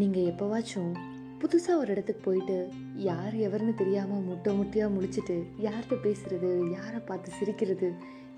நீங்கள் 0.00 0.28
எப்போவாச்சும் 0.30 0.92
புதுசாக 1.40 1.80
ஒரு 1.80 1.90
இடத்துக்கு 1.92 2.22
போயிட்டு 2.24 2.56
யார் 3.08 3.34
எவர்னு 3.46 3.74
தெரியாமல் 3.74 4.26
முட்டை 4.28 4.52
முட்டையாக 4.54 4.94
முடிச்சுட்டு 4.94 5.36
யார்கிட்ட 5.66 5.96
பேசுறது 6.06 6.50
யாரை 6.70 7.00
பார்த்து 7.00 7.38
சிரிக்கிறது 7.38 7.88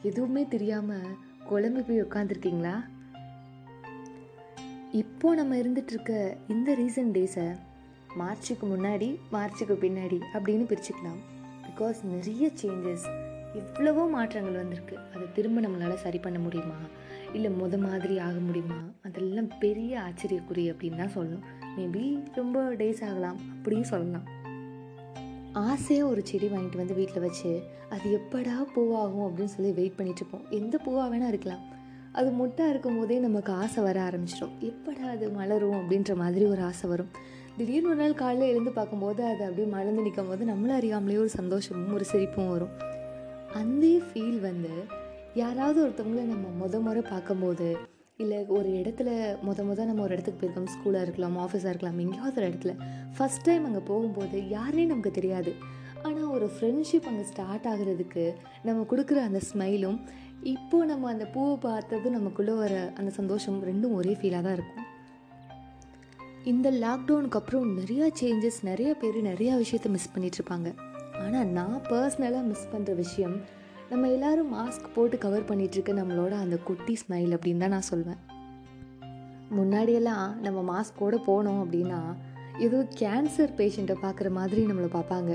எதுவுமே 0.03 0.43
தெரியாமல் 0.55 1.09
குழம்பு 1.49 1.83
போய் 1.83 2.05
உட்காந்துருக்கீங்களா 2.07 2.75
இப்போ 5.03 5.35
நம்ம 5.35 5.57
இருந்துகிட்ருக்க 5.63 6.13
இந்த 6.49 6.75
ரீசன்ட் 6.75 7.17
டேஸை 7.17 7.49
மார்ச்சுக்கு 8.19 8.67
முன்னாடி 8.67 9.09
மார்ச்சுக்கு 9.33 9.75
பின்னாடி 9.83 10.19
அப்படின்னு 10.35 10.65
பிரிச்சுக்கலாம். 10.71 11.19
பிகாஸ் 11.67 11.99
நிறைய 12.13 12.45
சேஞ்சஸ் 12.61 13.07
இவ்வளவோ 13.61 14.05
மாற்றங்கள் 14.15 14.61
வந்திருக்கு. 14.63 14.97
அதை 15.15 15.27
திரும்ப 15.37 15.61
நம்மளால் 15.61 16.03
சரி 16.05 16.19
பண்ண 16.19 16.39
முடியுமா? 16.39 16.79
இல்லை 17.33 17.51
முத 17.51 17.79
மாதிரி 17.79 18.19
ஆக 18.19 18.33
முடியுமா? 18.39 18.79
அதெல்லாம் 19.05 19.49
பெரிய 19.59 20.01
ஆச்சரியக்குறி 20.01 20.65
அப்படின்னு 20.73 20.97
தான் 20.97 21.17
சொல்லணும். 21.17 21.45
மேபி 21.77 22.23
ரொம்ப 22.35 22.75
டேஸ் 22.75 23.05
ஆகலாம். 23.05 23.37
அப்படியும் 23.37 23.85
சொல்லலாம். 23.85 24.27
ஆசையாக 25.53 26.09
ஒரு 26.09 26.27
செடி 26.27 26.47
வாங்கிட்டு 26.47 26.77
வந்து 26.77 26.95
வீட்டில் 26.95 27.21
வச்சு 27.21 27.63
அது 27.91 28.21
எப்படா 28.21 28.55
பூவாகும் 28.77 29.27
அப்படின்னு 29.27 29.45
சொல்லி 29.45 29.73
வெயிட் 29.73 29.97
பண்ணிட்டு 29.97 30.27
இருப்போம். 30.27 30.47
எந்த 30.51 30.79
பூவாக 30.87 31.15
வேணால் 31.15 31.29
இருக்கலாம். 31.29 31.77
அது 32.13 32.31
முட்டாக 32.31 32.69
இருக்கும் 32.69 32.99
போதே 32.99 33.19
நமக்கு 33.19 33.53
ஆசை 33.53 33.83
வர 33.83 34.01
ஆரம்பிச்சிடும். 34.01 34.55
எப்படா 34.61 35.01
அது 35.01 35.31
மலரும் 35.31 35.73
அப்படின்ற 35.73 36.17
மாதிரி 36.17 36.45
ஒரு 36.45 36.63
ஆசை 36.63 36.91
வரும். 36.91 37.09
திடீர்னு 37.57 37.89
ஒரு 37.89 37.97
நாள் 37.97 38.15
காலையில் 38.15 38.49
எழுந்து 38.49 38.71
பார்க்கும்போது 38.71 39.25
அது 39.25 39.43
அப்படியே 39.43 39.67
மலர்ந்து 39.67 40.03
நிற்கும் 40.03 40.29
போது 40.29 40.45
நம்மளும் 40.45 40.79
அறியாமலேயே 40.81 41.19
ஒரு 41.19 41.29
சந்தோஷமும் 41.29 41.95
ஒரு 41.95 42.05
சிரிப்பும் 42.05 42.51
வரும். 42.51 42.69
அந்த 43.55 43.87
ஃபீல் 43.87 44.41
வந்து 44.41 44.71
யாராவது 45.39 45.79
ஒருத்தவங்கள 45.85 46.23
நம்ம 46.33 46.47
முத 46.61 46.77
முறை 46.85 47.01
பார்க்கும்போது 47.11 47.67
இல்லை 48.23 48.39
ஒரு 48.59 48.69
இடத்துல 48.81 49.11
முத 49.47 49.65
முத 49.69 49.85
நம்ம 49.89 50.03
ஒரு 50.05 50.15
இடத்துக்கு 50.15 50.41
போயிருக்கோம் 50.41 50.71
ஸ்கூலாக 50.75 51.05
இருக்கலாம் 51.07 51.37
ஆஃபீஸாக 51.45 51.73
இருக்கலாம் 51.73 51.99
எங்கேயாவது 52.05 52.39
ஒரு 52.41 52.49
இடத்துல 52.51 52.73
ஃபஸ்ட் 53.17 53.45
டைம் 53.49 53.67
அங்கே 53.69 53.83
போகும்போது 53.91 54.39
யாருனே 54.57 54.85
நமக்கு 54.93 55.13
தெரியாது. 55.19 55.53
ஆனால் 56.07 56.33
ஒரு 56.37 56.47
ஃப்ரெண்ட்ஷிப் 56.55 57.09
அங்கே 57.11 57.25
ஸ்டார்ட் 57.31 57.69
ஆகுறதுக்கு 57.73 58.25
நம்ம 58.67 58.87
கொடுக்குற 58.93 59.21
அந்த 59.29 59.41
ஸ்மைலும் 59.51 59.99
இப்போ 60.55 60.79
நம்ம 60.91 61.09
அந்த 61.13 61.27
பூவை 61.35 61.55
பார்த்தது 61.69 62.11
நமக்குள்ளே 62.17 62.55
வர 62.63 62.75
அந்த 62.99 63.13
சந்தோஷம் 63.19 63.61
ரெண்டும் 63.71 63.97
ஒரே 64.01 64.15
ஃபீலாக 64.21 64.43
தான் 64.47 64.57
இருக்கும். 64.59 64.85
இந்த 66.53 66.69
லாக்டவுனுக்கு 66.85 67.41
அப்புறம் 67.41 67.71
நிறையா 67.79 68.09
சேஞ்சஸ் 68.21 68.61
நிறைய 68.71 68.91
பேர் 69.03 69.19
நிறையா 69.31 69.55
விஷயத்த 69.65 69.89
மிஸ் 69.97 70.13
பண்ணிகிட்ருப்பாங்க 70.15 70.69
இருப்பாங்க. 70.71 71.21
ஆனால் 71.25 71.49
நான் 71.59 71.79
பர்சனலாக 71.91 72.45
மிஸ் 72.51 72.69
பண்ணுற 72.75 72.93
விஷயம் 73.05 73.37
நம்ம 73.91 74.09
எல்லாரும் 74.15 74.51
மாஸ்க் 74.55 74.87
போட்டு 74.95 75.17
கவர் 75.19 75.47
பண்ணிட்டுருக்க 75.51 75.93
நம்மளோட 75.99 76.33
அந்த 76.45 76.57
குட்டி 76.67 76.95
ஸ்மைல் 77.03 77.31
அப்படின்னு 77.37 77.63
தான் 77.65 77.73
நான் 77.75 77.87
சொல்வேன். 77.91 78.19
முன்னாடியெல்லாம் 79.59 80.27
நம்ம 80.47 80.59
மாஸ்கோட 80.73 81.19
போனோம் 81.29 81.61
அப்படின்னா 81.63 82.01
ஏதோ 82.67 82.79
கேன்சர் 83.01 83.55
பேஷண்ட்டை 83.61 83.97
பார்க்குற 84.03 84.31
மாதிரி 84.39 84.63
நம்மளை 84.71 84.91
பார்ப்பாங்க. 84.97 85.31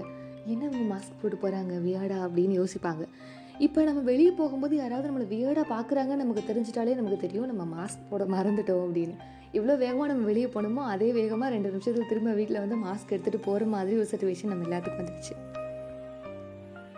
என்ன 0.51 0.61
அவங்க 0.67 0.85
மாஸ்க் 0.91 1.17
போட்டு 1.21 1.39
போகிறாங்க 1.43 1.79
வியாடா 1.85 2.19
அப்படின்னு 2.25 2.59
யோசிப்பாங்க. 2.59 3.05
இப்போ 3.67 3.79
நம்ம 3.89 4.03
வெளியே 4.11 4.33
போகும்போது 4.41 4.75
யாராவது 4.81 5.09
நம்மளை 5.09 5.27
வியர்டாக 5.33 5.65
பார்க்குறாங்க 5.73 6.13
நமக்கு 6.21 6.43
தெரிஞ்சிட்டாலே 6.51 6.95
நமக்கு 6.99 7.19
தெரியும் 7.25 7.49
நம்ம 7.53 7.65
மாஸ்க் 7.75 8.07
போட 8.11 8.23
மறந்துட்டோம் 8.35 8.85
அப்படின்னு. 8.85 9.17
எவ்வளோ 9.57 9.73
வேகமாக 9.85 10.11
நம்ம 10.13 10.25
வெளியே 10.31 10.49
போனோமோ 10.57 10.85
அதே 10.93 11.09
வேகமாக 11.19 11.51
ரெண்டு 11.55 11.71
நிமிஷத்துக்கு 11.71 12.11
திரும்ப 12.13 12.37
வீட்டில் 12.41 12.63
வந்து 12.65 12.79
மாஸ்க் 12.85 13.15
எடுத்துகிட்டு 13.15 13.47
போகிற 13.49 13.71
மாதிரி 13.75 13.97
ஒரு 14.03 14.09
சுச்சுவேஷன் 14.13 14.53
நம்ம 14.53 14.69
எல்லாத்துக்கும் 14.69 15.03
வந்துடுச்சு 15.03 15.35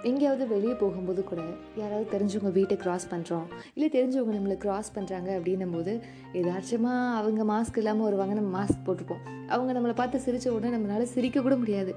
எங்கேயாவது 0.10 0.46
வெளியே 0.54 0.74
போகும்போது 0.82 1.22
கூட 1.30 1.42
யாராவது 1.82 2.06
தெரிஞ்சவங்க 2.14 2.52
வீட்டை 2.58 2.76
க்ராஸ் 2.82 3.06
பண்ணுறோம் 3.12 3.46
இல்லை 3.76 3.88
தெரிஞ்சவங்க 3.96 4.34
நம்மளை 4.38 4.58
க்ராஸ் 4.64 4.90
பண்ணுறாங்க 4.96 5.30
அப்படின்னும் 5.38 5.74
போது 5.76 5.94
ஏதாச்சுமாக 6.40 7.16
அவங்க 7.20 7.44
மாஸ்க் 7.54 7.80
இல்லாமல் 7.82 8.08
வருவாங்க 8.08 8.36
நம்ம 8.40 8.52
மாஸ்க் 8.58 8.84
போட்டிருப்போம். 8.88 9.24
அவங்க 9.56 9.72
நம்மளை 9.78 9.96
பார்த்து 10.02 10.26
சிரித்த 10.26 10.54
உடனே 10.58 10.74
நம்மளால் 10.76 11.14
சிரிக்க 11.16 11.42
கூட 11.48 11.56
முடியாது. 11.64 11.94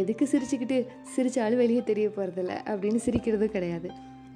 எதுக்கு 0.00 0.26
சிரிச்சுக்கிட்டு 0.32 0.78
சிரிச்சாலும் 1.14 1.62
வெளியே 1.62 1.82
தெரிய 1.92 2.08
போகிறதில்ல 2.16 2.56
அப்படின்னு 2.72 3.00
சிரிக்கிறது 3.06 3.48
கிடையாது. 3.56 3.90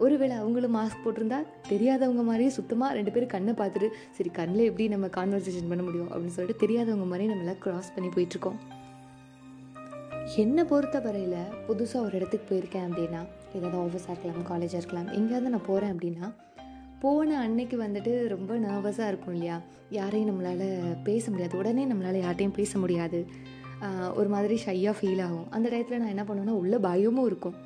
ஒருவேளை 0.05 0.35
அவங்களும் 0.41 0.77
மாஸ்க் 0.79 1.05
போட்டிருந்தா 1.05 1.39
தெரியாதவங்க 1.73 2.23
மாதிரியே 2.31 2.51
சுத்தமாக 2.57 2.97
ரெண்டு 2.97 3.13
பேரும் 3.13 3.35
கண்ணை 3.35 3.53
பார்த்துட்டு 3.61 3.89
சரி 4.17 4.31
கண்ணில் 4.41 4.69
எப்படி 4.71 4.87
நம்ம 4.95 5.07
கான்வர்சேஷன் 5.19 5.71
பண்ண 5.73 5.85
முடியும் 5.89 6.11
அப்படின்னு 6.13 6.37
சொல்லிட்டு 6.39 6.63
தெரியாதவங்க 6.65 7.09
மாதிரி 7.13 7.31
நம்மளால் 7.33 7.63
க்ராஸ் 7.67 7.95
பண்ணி 7.95 8.11
போயிட்டுருக்கோம். 8.17 8.59
என்னை 10.35 10.63
பொறுத்த 10.65 10.97
வரையில் 11.01 11.51
புதுசாக 11.67 12.05
ஒரு 12.07 12.15
இடத்துக்கு 12.19 12.47
போயிருக்கேன் 12.49 12.87
அப்படின்னா 12.89 13.21
ஏதாவது 13.57 13.77
ஆஃபீஸாக 13.83 14.13
இருக்கலாம் 14.13 14.47
காலேஜாக 14.51 14.81
இருக்கலாம் 14.81 15.11
எங்கேயாவது 15.19 15.51
நான் 15.51 15.69
போகிறேன் 15.69 15.93
அப்படின்னா 15.95 16.27
போன 17.03 17.39
அன்னைக்கு 17.45 17.77
வந்துட்டு 17.83 18.13
ரொம்ப 18.27 18.53
நர்வஸாக 18.57 19.07
இருக்கும் 19.07 19.35
இல்லையா? 19.35 19.57
யாரையும் 19.91 20.31
நம்மளால் 20.31 20.67
பேச 21.03 21.31
முடியாது. 21.31 21.55
உடனே 21.59 21.87
நம்மளால் 21.87 22.23
யார்ட்டையும் 22.25 22.57
பேச 22.59 22.79
முடியாது. 22.79 23.27
ஒரு 24.15 24.29
மாதிரி 24.29 24.61
ஷையாக 24.67 24.95
ஃபீல் 24.99 25.23
ஆகும். 25.27 25.47
அந்த 25.51 25.67
டயத்தில் 25.69 26.03
நான் 26.03 26.15
என்ன 26.15 26.25
பண்ணுவேன்னா 26.25 26.57
உள்ள 26.63 26.79
பயமும் 26.79 27.27
இருக்கும். 27.27 27.57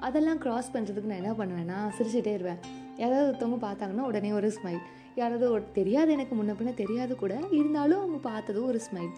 அதெல்லாம் 0.00 0.40
க்ராஸ் 0.44 0.72
பண்ணுறதுக்கு 0.74 1.10
நான் 1.12 1.22
என்ன 1.22 1.34
பண்ணுவேன்னா 1.40 1.78
சிரிச்சிட்டே 1.96 2.32
இருவேன் 2.38 2.60
யாராவது 2.96 3.28
ஒருத்தவங்க 3.30 3.60
பார்த்தாங்கன்னா 3.66 4.06
உடனே 4.10 4.32
ஒரு 4.32 4.48
ஸ்மைல் 4.56 4.80
யாராவது 5.14 5.50
ஒரு 5.50 5.64
தெரியாது 5.72 6.12
எனக்கு 6.12 6.34
முன்ன 6.34 6.54
பின்ன 6.58 6.74
தெரியாது 6.74 7.16
கூட 7.16 7.34
இருந்தாலும் 7.50 7.98
அவங்க 7.98 8.16
பார்த்ததும் 8.16 8.66
ஒரு 8.66 8.80
ஸ்மைல் 8.86 9.12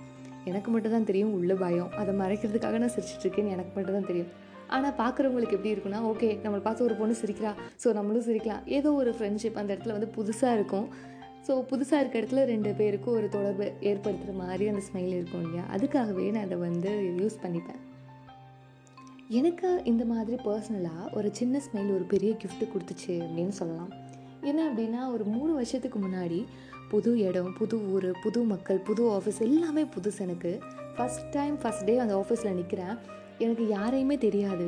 எனக்கு 0.44 0.70
மட்டும் 0.70 0.94
தான் 0.96 1.08
தெரியும் 1.10 1.32
உள்ள 1.38 1.54
பயம். 1.54 1.90
அதை 1.90 2.14
மறைக்கிறதுக்காக 2.14 2.78
நான் 2.78 2.94
சிரிச்சிட்டுருக்கேன்னு 2.96 3.54
எனக்கு 3.56 3.72
மட்டும் 3.76 3.96
தான் 3.98 4.08
தெரியும். 4.10 4.30
ஆனால் 4.68 4.94
பார்க்குறவங்களுக்கு 5.00 5.56
எப்படி 5.56 5.72
இருக்குன்னா 5.74 6.00
ஓகே 6.10 6.28
நம்மளை 6.44 6.62
பார்த்து 6.66 6.84
ஒரு 6.84 6.94
பொண்ணு 6.94 7.14
சிரிக்கிறா. 7.22 7.52
ஸோ 7.82 7.92
நம்மளும் 7.92 8.26
சிரிக்கலாம். 8.28 8.62
ஏதோ 8.66 8.92
ஒரு 8.92 9.10
ஃப்ரெண்ட்ஷிப் 9.18 9.58
அந்த 9.62 9.70
இடத்துல 9.74 9.96
வந்து 9.96 10.10
புதுசாக 10.16 10.56
இருக்கும். 10.58 10.86
ஸோ 11.46 11.52
புதுசாக 11.70 12.00
இருக்க 12.00 12.20
இடத்துல 12.20 12.44
ரெண்டு 12.44 12.70
பேருக்கும் 12.80 13.14
ஒரு 13.14 13.28
தொடர்பு 13.28 13.64
ஏற்படுத்துகிற 13.90 14.34
மாதிரி 14.42 14.68
அந்த 14.68 14.82
ஸ்மைல் 14.88 15.14
இருக்கும் 15.18 15.42
இல்லையா? 15.42 15.64
அதுக்காகவே 15.74 16.26
நான் 16.30 16.46
அதை 16.48 16.58
வந்து 16.58 16.90
யூஸ் 17.20 17.42
பண்ணிப்பேன். 17.44 17.80
எனக்கு 19.28 19.68
இந்த 19.84 20.04
மாதிரி 20.04 20.36
பர்சனலாக 20.44 21.10
ஒரு 21.12 21.28
சின்ன 21.32 21.60
ஸ்மைல் 21.66 21.94
ஒரு 21.94 22.04
பெரிய 22.04 22.32
கிஃப்ட்டு 22.42 22.70
கொடுத்துச்சு 22.72 23.14
அப்படின்னு 23.26 23.54
சொல்லலாம். 23.60 23.92
என்ன 24.50 24.60
அப்படின்னா 24.68 25.00
ஒரு 25.14 25.24
மூணு 25.34 25.50
வருஷத்துக்கு 25.58 25.98
முன்னாடி 26.04 26.38
புது 26.92 27.10
இடம் 27.26 27.52
புது 27.58 27.76
ஊர் 27.92 28.06
புது 28.22 28.40
மக்கள் 28.52 28.80
புது 28.88 29.02
ஆஃபீஸ் 29.16 29.38
எல்லாமே 29.46 29.82
புதுசு 29.94 30.18
எனக்கு. 30.24 30.50
ஃபஸ்ட் 30.96 31.28
டைம் 31.36 31.54
ஃபஸ்ட் 31.62 31.86
டே 31.88 31.94
அந்த 32.04 32.14
ஆஃபீஸில் 32.22 32.56
நிற்கிறேன் 32.58 32.96
எனக்கு 33.44 33.66
யாரையுமே 33.76 34.16
தெரியாது. 34.26 34.66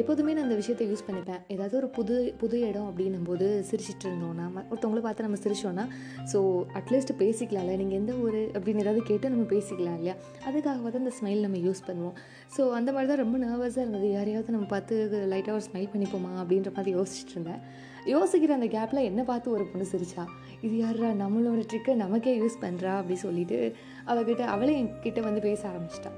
எப்போதுமே 0.00 0.32
நான் 0.36 0.46
அந்த 0.46 0.56
விஷயத்தை 0.60 0.84
யூஸ் 0.90 1.04
பண்ணிப்பேன். 1.06 1.42
ஏதாவது 1.54 1.74
ஒரு 1.80 1.88
புது 1.96 2.14
புது 2.40 2.56
இடம் 2.70 2.88
அப்படின்னும் 2.88 3.26
போது 3.28 3.46
சிரிச்சிட்டு 3.68 4.06
இருந்தோம்னா 4.08 4.46
ஒருத்தவங்களை 4.70 5.02
பார்த்து 5.06 5.26
நம்ம 5.26 5.38
சிரிச்சோன்னா 5.44 5.84
ஸோ 6.32 6.38
அட்லீஸ்ட் 6.78 7.12
பேசிக்கலாம்ல. 7.22 7.76
நீங்கள் 7.82 7.98
எந்த 8.00 8.14
ஊர் 8.24 8.40
அப்படின்னு 8.56 8.82
ஏதாவது 8.84 9.02
கேட்டு 9.10 9.32
நம்ம 9.34 9.46
பேசிக்கலாம் 9.54 9.96
இல்லையா? 9.98 10.14
அதுக்காக 10.48 10.90
தான் 10.94 11.04
அந்த 11.04 11.14
ஸ்மைல் 11.20 11.40
நம்ம 11.46 11.60
யூஸ் 11.66 11.82
பண்ணுவோம். 11.88 12.18
ஸோ 12.56 12.64
அந்த 12.80 12.92
மாதிரி 12.96 13.10
தான் 13.12 13.22
ரொம்ப 13.24 13.38
நர்வஸாக 13.46 13.84
இருந்தது. 13.84 14.10
யாரையாவது 14.18 14.56
நம்ம 14.56 14.68
பார்த்து 14.74 14.94
லைட்டாக 15.32 15.56
ஒரு 15.60 15.66
ஸ்மைல் 15.70 15.90
பண்ணிப்போமா 15.94 16.32
அப்படின்ற 16.42 16.72
மாதிரி 16.78 16.92
யோசிச்சுட்டு 16.98 17.34
இருந்தேன். 17.36 17.62
யோசிக்கிற 18.10 18.52
அந்த 18.58 18.66
கேப்பில் 18.66 19.08
என்ன 19.10 19.20
பார்த்து 19.22 19.50
ஒரு 19.50 19.64
பொண்ணு 19.64 19.86
சிரிச்சா 19.92 20.22
இது 20.66 20.74
யாரா 20.76 21.08
நம்மளோட 21.22 21.60
ட்ரிக்கை 21.70 21.94
நமக்கே 21.94 22.32
யூஸ் 22.40 22.62
பண்ணுறா 22.64 22.92
அப்படி 23.00 23.16
சொல்லிட்டு 23.26 23.74
அவகிட்ட 24.06 24.42
அவளே 24.54 24.74
என்கிட்ட 24.80 25.20
வந்து 25.20 25.40
பேச 25.40 25.60
ஆரம்பிச்சிட்டா. 25.70 26.12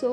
ஸோ 0.00 0.08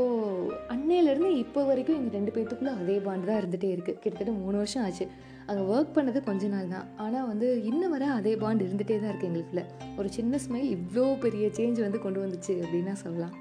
அன்னையிலேருந்து 0.73 1.29
இப்போ 1.43 1.59
வரைக்கும் 1.65 1.97
எங்கள் 1.99 2.17
ரெண்டு 2.17 2.31
பேர்த்துக்குள்ளே 2.35 2.73
அதே 2.81 2.95
பாண்டு 3.05 3.27
தான் 3.29 3.39
இருந்துகிட்டே 3.41 3.69
இருக்குது 3.75 3.99
கிட்டத்தட்ட 4.03 4.31
மூணு 4.39 4.57
வருஷம் 4.61 4.83
ஆச்சு. 4.85 5.05
அங்கே 5.49 5.63
ஒர்க் 5.73 5.93
பண்ணது 5.97 6.19
கொஞ்ச 6.29 6.47
நாள் 6.47 6.73
தான். 6.73 6.87
ஆனால் 7.03 7.27
வந்து 7.27 7.63
இன்ன 7.69 7.83
வரை 7.93 8.07
அதே 8.17 8.33
பாண்ட் 8.41 8.65
இருந்துகிட்டே 8.65 8.97
தான் 8.99 9.11
இருக்குது 9.11 9.29
எங்களுக்குள்ள. 9.29 9.63
ஒரு 9.99 10.09
சின்ன 10.17 10.39
ஸ்மைல் 10.45 10.67
இவ்வளோ 10.77 11.05
பெரிய 11.25 11.47
சேஞ்ச் 11.59 11.79
வந்து 11.85 12.01
கொண்டு 12.05 12.19
வந்துச்சு 12.23 12.55
அப்படின்னா 12.63 12.95
சொல்லலாம். 13.03 13.35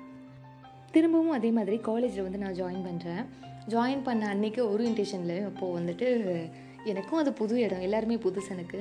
திரும்பவும் 0.94 1.36
அதே 1.38 1.50
மாதிரி 1.58 1.78
காலேஜில் 1.88 2.26
வந்து 2.26 2.42
நான் 2.44 2.56
ஜாயின் 2.60 2.86
பண்ணுறேன் 2.88 3.24
ஜாயின் 3.74 4.06
பண்ண 4.06 4.26
அன்னைக்கு 4.34 4.62
ஓரியன்டேஷனில் 4.72 5.46
அப்போது 5.48 5.76
வந்துட்டு 5.78 6.08
எனக்கும் 6.92 7.20
அது 7.22 7.30
புது 7.40 7.54
இடம். 7.66 7.86
எல்லாருமே 7.86 8.18
புதுசு 8.26 8.52
எனக்கு. 8.56 8.80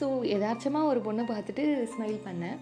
ஸோ 0.00 0.06
எதார்ச்சமாக 0.36 0.90
ஒரு 0.92 1.02
பொண்ணை 1.06 1.24
பார்த்துட்டு 1.30 1.64
ஸ்மைல் 1.94 2.18
பண்ணேன் 2.26 2.58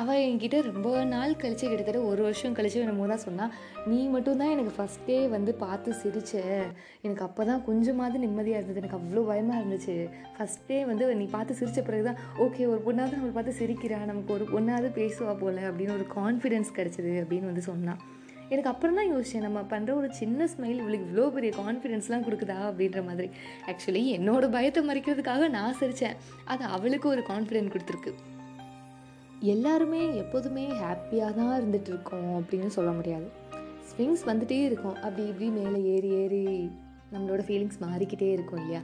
அவள் 0.00 0.24
என்கிட்ட 0.26 0.58
ரொம்ப 0.66 0.88
நாள் 1.12 1.32
கழிச்சு 1.40 1.64
கிட்டத்தட்ட 1.70 2.00
ஒரு 2.10 2.20
வருஷம் 2.26 2.54
கழிச்சு 2.56 2.82
என்னமோ 2.82 3.06
தான் 3.12 3.22
சொன்னால் 3.24 3.54
நீ 3.90 3.98
மட்டும்தான் 4.12 4.52
எனக்கு 4.54 4.72
ஃபஸ்ட்டே 4.76 5.16
வந்து 5.32 5.52
பார்த்து 5.64 5.96
சிரிச்ச. 6.02 6.32
எனக்கு 7.04 7.24
அப்போ 7.26 7.44
தான் 7.50 7.64
கொஞ்சமாவது 7.68 8.20
நிம்மதியாக 8.24 8.60
இருந்தது. 8.60 8.80
எனக்கு 8.82 8.98
அவ்வளோ 8.98 9.24
பயமாக 9.30 9.60
இருந்துச்சு. 9.60 9.96
ஃபஸ்ட்டே 10.36 10.78
வந்து 10.90 11.10
நீ 11.22 11.26
பார்த்து 11.36 11.58
சிரித்த 11.60 11.82
பிறகு 11.88 12.06
தான் 12.08 12.22
ஓகே 12.46 12.68
ஒரு 12.72 12.80
பொண்ணாவது 12.86 13.18
நம்மளை 13.18 13.36
பார்த்து 13.38 13.58
சிரிக்கிறா. 13.60 14.00
நமக்கு 14.12 14.32
ஒரு 14.38 14.46
பொண்ணாவது 14.54 14.90
பேசுவா 15.00 15.34
போல் 15.42 15.60
அப்படின்னு 15.70 15.98
ஒரு 15.98 16.08
கான்ஃபிடென்ஸ் 16.18 16.76
கிடச்சிது 16.78 17.14
அப்படின்னு 17.24 17.50
வந்து 17.52 17.68
சொன்னான் 17.70 18.00
எனக்கு 18.52 18.70
அப்புறம் 18.70 18.98
தான் 18.98 19.10
யோசிச்சேன் 19.12 19.44
நம்ம 19.46 19.60
பண்ணுற 19.72 19.90
ஒரு 20.00 20.08
சின்ன 20.20 20.48
ஸ்மைல் 20.52 20.80
இவளுக்கு 20.82 21.06
இவ்வளோ 21.08 21.26
பெரிய 21.36 21.50
கான்ஃபிடென்ஸ்லாம் 21.60 22.24
கொடுக்குதா 22.26 22.56
அப்படின்ற 22.68 23.00
மாதிரி. 23.08 23.28
ஆக்சுவலி 23.70 24.02
என்னோட 24.16 24.44
பயத்தை 24.56 24.82
மறைக்கிறதுக்காக 24.88 25.48
நான் 25.56 25.78
சிரித்தேன் 25.80 26.16
அது 26.52 26.64
அவளுக்கு 26.76 27.08
ஒரு 27.08 27.24
கான்ஃபிடென்ட் 27.30 27.72
கொடுத்துருக்கு. 27.74 28.12
எல்லாருமே 29.54 30.00
எப்போதுமே 30.22 30.64
ஹாப்பியாக 30.82 31.32
தான் 31.40 31.54
இருந்துட்டு 31.58 31.90
இருக்கோம் 31.92 32.32
அப்படின்னு 32.40 32.70
சொல்ல 32.78 32.90
முடியாது. 32.90 33.28
ஸ்விங்ஸ் 33.90 34.24
வந்துட்டே 34.30 34.58
இருக்கும். 34.68 34.96
அப்படி 35.04 35.22
இப்படி 35.28 35.50
மேலே 35.58 35.78
ஏறி 35.94 36.10
ஏறி 36.22 36.42
நம்மளோட 37.12 37.42
ஃபீலிங்ஸ் 37.46 37.78
மாறிக்கிட்டே 37.84 38.30
இருக்கும் 38.36 38.60
இல்லையா? 38.62 38.82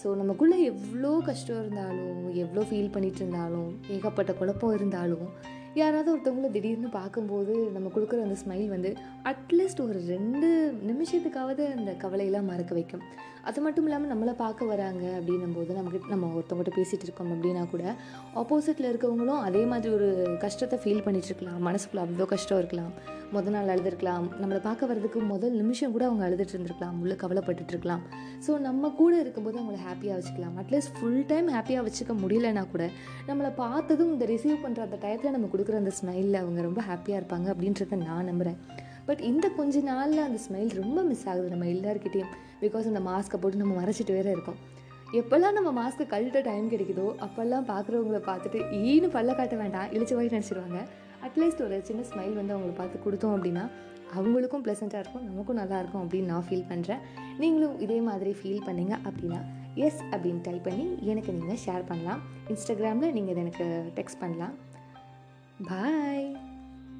ஸோ 0.00 0.08
நமக்குள்ளே 0.20 0.58
எவ்வளோ 0.72 1.10
கஷ்டம் 1.28 1.58
இருந்தாலும் 1.62 2.20
எவ்வளோ 2.42 2.62
ஃபீல் 2.68 2.92
பண்ணிட்டு 2.94 3.20
இருந்தாலும் 3.22 3.70
ஏகப்பட்ட 3.94 4.32
குழப்பம் 4.38 4.74
இருந்தாலும் 4.74 5.26
யாராவது 5.74 6.08
ஒருத்தவங்கள 6.14 6.50
திடீர்னு 6.50 6.88
பார்க்கும்போது 6.88 7.54
நம்ம 7.74 7.90
கொடுக்குற 7.94 8.20
அந்த 8.26 8.36
ஸ்மைல் 8.42 8.68
வந்து 8.68 8.90
அட்லீஸ்ட் 9.24 9.82
ஒரு 9.86 9.98
ரெண்டு 10.06 10.48
நிமிஷத்துக்காவது 10.90 11.64
அந்த 11.76 11.90
கவலையெல்லாம் 11.92 12.48
மறக்க 12.50 12.74
வைக்கும். 12.74 13.02
அது 13.42 13.60
மட்டும் 13.60 13.84
இல்லாமல் 13.84 14.10
நம்மளை 14.12 14.32
பார்க்க 14.32 14.64
வராங்க 14.64 15.04
அப்படின்னும் 15.18 15.54
போது 15.54 15.74
நமக்கு 15.74 16.00
நம்ம 16.08 16.32
ஒருத்தவங்ககிட்ட 16.34 16.78
பேசிகிட்டு 16.80 17.06
இருக்கோம் 17.08 17.32
அப்படின்னா 17.34 17.62
கூட 17.70 17.94
ஆப்போசிட்டில் 18.34 18.90
இருக்கவங்களும் 18.90 19.40
அதே 19.48 19.64
மாதிரி 19.64 19.94
ஒரு 19.94 20.36
கஷ்டத்தை 20.40 20.78
ஃபீல் 20.84 21.04
பண்ணிகிட்டு 21.06 21.32
இருக்கலாம். 21.32 21.60
மனசுக்குள்ள 21.68 22.04
அவ்வளோ 22.06 22.24
கஷ்டம் 22.24 22.58
இருக்கலாம். 22.58 22.92
முத 23.34 23.50
நாள் 23.54 23.70
அழுதுருக்கலாம். 23.72 24.26
நம்மளை 24.40 24.60
பார்க்க 24.66 24.88
வர்றதுக்கு 24.90 25.20
முதல் 25.32 25.54
நிமிஷம் 25.60 25.92
கூட 25.94 26.04
அவங்க 26.08 26.22
அழுதுட்டு 26.26 26.54
இருந்திருக்கலாம். 26.54 26.96
உள்ள 27.02 27.14
கவலைப்பட்டுட்டு 27.22 27.72
இருக்கலாம். 27.74 28.02
ஸோ 28.46 28.58
நம்ம 28.66 28.90
கூட 29.00 29.12
இருக்கும்போது 29.22 29.56
அவங்கள 29.60 29.78
ஹாப்பியாக 29.88 30.16
வச்சுக்கலாம். 30.18 30.56
அட்லீஸ்ட் 30.62 30.92
ஃபுல் 30.98 31.22
டைம் 31.30 31.48
ஹாப்பியாக 31.56 31.84
வச்சுக்க 31.88 32.14
முடியலன்னா 32.24 32.64
கூட 32.74 32.86
நம்மளை 33.30 33.50
பார்த்ததும் 33.62 34.12
இந்த 34.14 34.26
ரிசீவ் 34.32 34.62
பண்ணுற 34.64 34.82
அந்த 34.88 34.98
டயத்தில் 35.04 35.36
நம்ம 35.36 35.50
கொடுக்குற 35.54 35.76
அந்த 35.82 35.94
ஸ்மைலில் 36.00 36.40
அவங்க 36.42 36.62
ரொம்ப 36.68 36.82
ஹாப்பியாக 36.90 37.20
இருப்பாங்க 37.22 37.48
அப்படின்றத 37.54 37.98
நான் 38.06 38.28
நம்புகிறேன் 38.30 38.58
பட் 39.08 39.22
இந்த 39.30 39.46
கொஞ்ச 39.58 39.76
நாளில் 39.92 40.26
அந்த 40.26 40.40
ஸ்மைல் 40.46 40.72
ரொம்ப 40.82 40.98
மிஸ் 41.10 41.24
ஆகுது 41.30 41.48
நம்ம 41.54 41.68
எல்லாருக்கிட்டேயும் 41.76 42.32
பிகாஸ் 42.64 42.90
அந்த 42.90 43.02
மாஸ்க்கை 43.08 43.38
போட்டு 43.42 43.62
நம்ம 43.62 43.74
மறைச்சிட்டு 43.80 44.16
வேற 44.18 44.28
இருக்கோம். 44.36 44.58
எப்போல்லாம் 45.20 45.56
நம்ம 45.56 45.70
மாஸ்க்கு 45.78 46.04
கழட்ட 46.12 46.40
டைம் 46.48 46.66
கிடைக்குதோ 46.72 47.06
அப்போல்லாம் 47.26 47.64
பார்க்குறவங்கள 47.70 48.18
பார்த்துட்டு 48.28 48.58
ஈன்னு 48.90 49.08
பல்ல 49.14 49.30
காட்ட 49.38 49.54
வேண்டாம். 49.62 49.88
இழிச்சு 49.94 50.16
வாய் 50.18 50.34
நினச்சிடுவாங்க 50.34 50.80
அட்லீஸ்ட் 51.26 51.62
ஒரு 51.62 51.80
சின்ன 51.82 52.02
ஸ்மைல் 52.10 52.34
வந்து 52.34 52.54
அவங்களை 52.56 52.74
பார்த்து 52.74 53.04
கொடுத்தோம் 53.04 53.34
அப்படின்னா 53.36 53.64
அவங்களுக்கும் 54.18 54.64
ப்ளசண்ட்டாக 54.66 55.02
இருக்கும் 55.02 55.26
நமக்கும் 55.28 55.58
நல்லாயிருக்கும் 55.58 56.04
அப்படின்னு 56.04 56.30
நான் 56.32 56.46
ஃபீல் 56.48 56.68
பண்ணுறேன் 56.70 57.02
நீங்களும் 57.38 57.80
இதே 57.80 58.00
மாதிரி 58.00 58.32
ஃபீல் 58.40 58.66
பண்ணீங்க 58.68 58.94
அப்படின்னா 59.08 59.40
எஸ் 59.74 60.02
அப்படின்னு 60.10 60.40
டைப் 60.40 60.66
பண்ணி 60.68 60.86
எனக்கு 61.12 61.32
நீங்கள் 61.32 61.62
ஷேர் 61.66 61.86
பண்ணலாம். 61.86 62.22
இன்ஸ்டாகிராமில் 62.48 63.14
நீங்கள் 63.16 63.34
இதை 63.34 63.42
எனக்கு 63.44 63.66
டெக்ஸ்ட் 63.98 64.20
பண்ணலாம். 64.20 64.54
பாய் 65.68 66.49